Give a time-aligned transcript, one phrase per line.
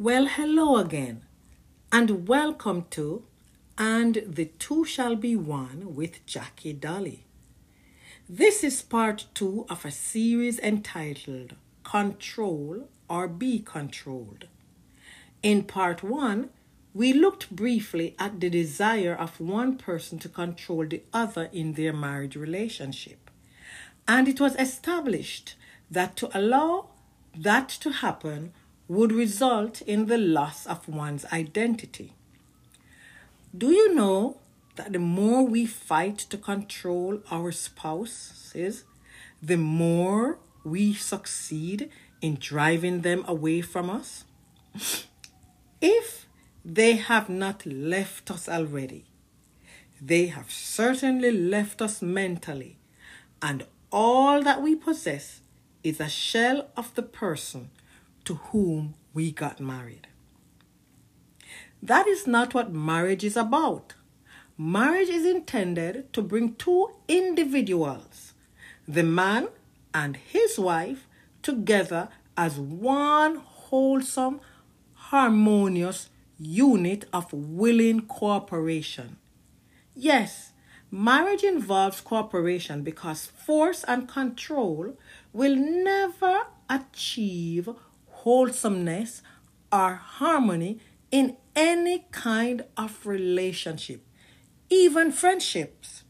[0.00, 1.24] Well, hello again,
[1.92, 3.22] and welcome to
[3.76, 7.26] And the Two Shall Be One with Jackie Dolly.
[8.26, 11.54] This is part two of a series entitled
[11.84, 14.46] Control or Be Controlled.
[15.42, 16.48] In part one,
[16.94, 21.92] we looked briefly at the desire of one person to control the other in their
[21.92, 23.30] marriage relationship.
[24.08, 25.56] And it was established
[25.90, 26.86] that to allow
[27.36, 28.54] that to happen
[28.90, 32.12] would result in the loss of one's identity.
[33.56, 34.38] Do you know
[34.74, 38.82] that the more we fight to control our spouses,
[39.40, 41.88] the more we succeed
[42.20, 44.24] in driving them away from us?
[45.80, 46.26] If
[46.64, 49.04] they have not left us already,
[50.02, 52.76] they have certainly left us mentally,
[53.40, 55.42] and all that we possess
[55.84, 57.70] is a shell of the person
[58.30, 60.06] to whom we got married.
[61.82, 63.94] That is not what marriage is about.
[64.56, 68.34] Marriage is intended to bring two individuals,
[68.86, 69.48] the man
[69.92, 71.08] and his wife,
[71.42, 74.40] together as one wholesome,
[74.94, 79.16] harmonious unit of willing cooperation.
[79.96, 80.52] Yes,
[80.88, 84.96] marriage involves cooperation because force and control
[85.32, 87.68] will never achieve
[88.22, 89.22] wholesomeness
[89.72, 90.78] or harmony
[91.10, 94.04] in any kind of relationship,
[94.68, 96.04] even friendships.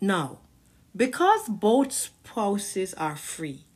[0.00, 0.40] Now,
[0.94, 3.66] because both spouses are free,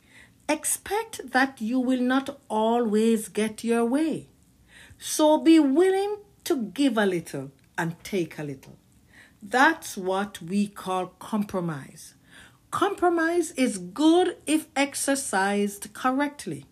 [0.49, 4.27] expect that you will not always get your way.
[4.97, 8.77] So be willing to give a little and take a little.
[9.41, 12.15] That's what we call compromise.
[12.71, 16.65] Compromise is good if exercised correctly.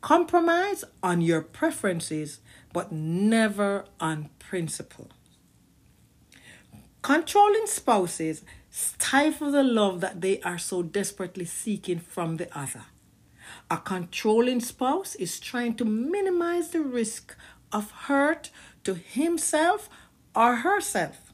[0.00, 2.40] Compromise on your preferences,
[2.72, 5.08] but never on principle.
[7.02, 12.86] Controlling spouses stifle the love that they are so desperately seeking from the other.
[13.70, 17.36] A controlling spouse is trying to minimize the risk
[17.72, 18.50] of hurt
[18.82, 19.88] to himself
[20.34, 21.32] or herself.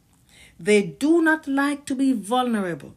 [0.58, 2.94] They do not like to be vulnerable.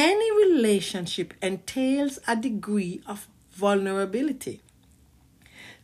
[0.00, 4.60] Any relationship entails a degree of vulnerability.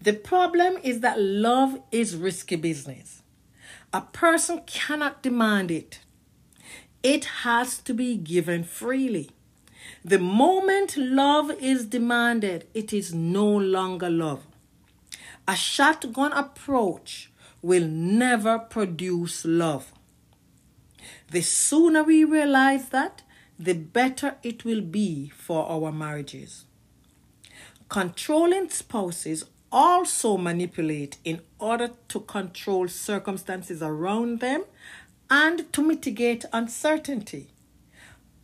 [0.00, 3.22] The problem is that love is risky business.
[3.92, 5.98] A person cannot demand it,
[7.02, 9.30] it has to be given freely.
[10.04, 14.46] The moment love is demanded, it is no longer love.
[15.48, 17.32] A shotgun approach
[17.62, 19.92] will never produce love.
[21.32, 23.22] The sooner we realize that,
[23.58, 26.64] the better it will be for our marriages.
[27.88, 34.64] Controlling spouses also manipulate in order to control circumstances around them
[35.28, 37.48] and to mitigate uncertainty.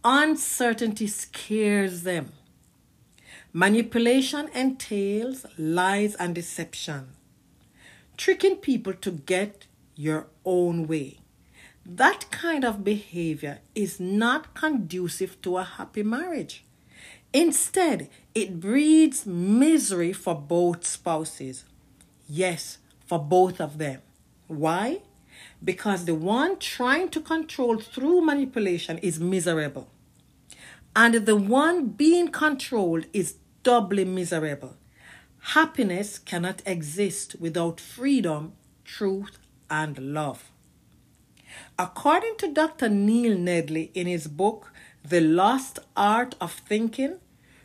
[0.05, 2.33] Uncertainty scares them.
[3.53, 7.09] Manipulation entails lies and deception,
[8.17, 11.20] tricking people to get your own way.
[11.85, 16.65] That kind of behavior is not conducive to a happy marriage.
[17.33, 21.65] Instead, it breeds misery for both spouses.
[22.29, 24.03] Yes, for both of them.
[24.47, 25.03] Why?
[25.63, 29.89] Because the one trying to control through manipulation is miserable,
[30.95, 34.77] and the one being controlled is doubly miserable.
[35.55, 38.53] Happiness cannot exist without freedom,
[38.85, 39.39] truth,
[39.71, 40.50] and love.
[41.79, 42.89] According to Dr.
[42.89, 44.73] Neil Nedley in his book,
[45.05, 47.19] The Lost Art of Thinking,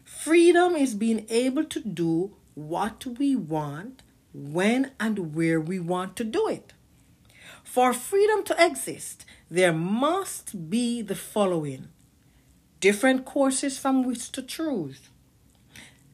[0.04, 4.02] freedom is being able to do what we want,
[4.34, 6.74] when and where we want to do it.
[7.64, 11.90] For freedom to exist, there must be the following
[12.80, 15.10] different courses from which to choose,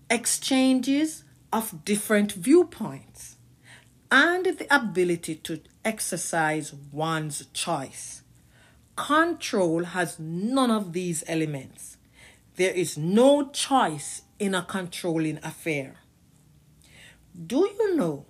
[0.09, 3.37] exchanges of different viewpoints,
[4.09, 8.21] and the ability to exercise one's choice.
[8.95, 11.97] Control has none of these elements.
[12.55, 15.95] There is no choice in a controlling affair.
[17.33, 18.25] Do you know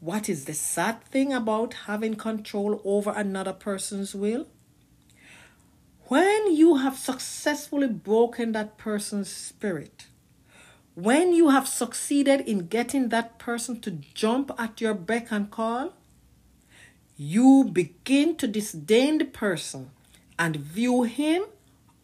[0.00, 4.46] what is the sad thing about having control over another person's will?
[6.04, 10.06] When you have successfully broken that person's spirit,
[10.94, 15.94] when you have succeeded in getting that person to jump at your beck and call,
[17.16, 19.90] you begin to disdain the person
[20.38, 21.44] and view him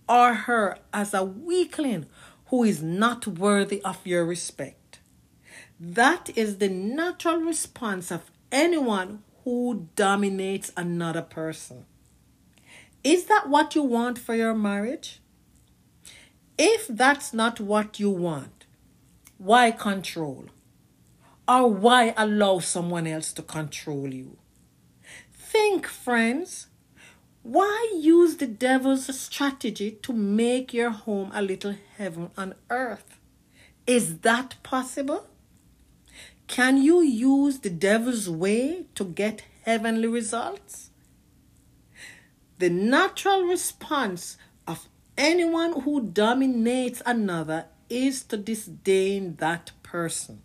[0.09, 2.06] or her as a weakling
[2.47, 5.00] who is not worthy of your respect.
[5.79, 11.85] That is the natural response of anyone who dominates another person.
[13.05, 15.20] Is that what you want for your marriage?
[16.56, 18.67] If that's not what you want,
[19.38, 20.47] why control?
[21.49, 24.37] Or why allow someone else to control you?
[25.52, 26.69] Think, friends.
[27.43, 33.19] Why use the devil's strategy to make your home a little heaven on earth?
[33.87, 35.26] Is that possible?
[36.46, 40.88] Can you use the devil's way to get heavenly results?
[42.56, 44.88] The natural response of
[45.19, 50.40] anyone who dominates another is to disdain that person.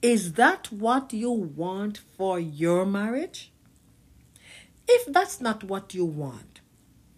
[0.00, 3.51] Is that what you want for your marriage?
[4.94, 6.60] If that's not what you want,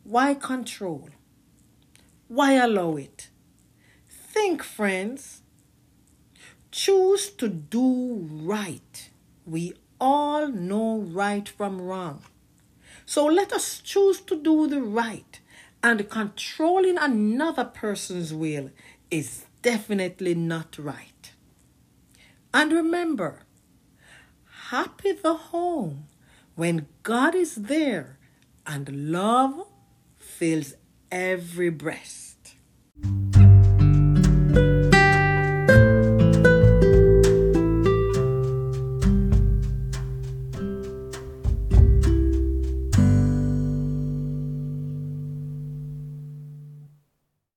[0.05, 1.09] why control?
[2.29, 3.31] Why allow it?
[4.09, 5.43] Think, friends.
[6.71, 9.11] Choose to do right.
[9.45, 12.23] We all know right from wrong.
[13.07, 15.41] So let us choose to do the right.
[15.83, 18.71] And controlling another person's will
[19.11, 21.33] is definitely not right.
[22.53, 23.41] And remember,
[24.71, 26.07] happy the home
[26.55, 28.19] when God is there
[28.67, 29.67] and love
[30.17, 30.75] fills
[31.11, 32.24] every breast.